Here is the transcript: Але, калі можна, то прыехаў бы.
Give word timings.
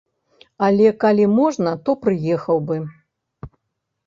Але, 0.67 0.87
калі 1.03 1.27
можна, 1.39 1.75
то 1.85 1.95
прыехаў 2.07 2.57
бы. 2.71 2.79